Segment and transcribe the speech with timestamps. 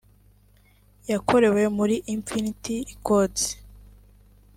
[1.11, 3.43] yakorewe muri Infinity Records